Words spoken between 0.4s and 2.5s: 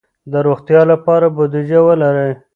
روغتیا لپاره بودیجه ولرئ.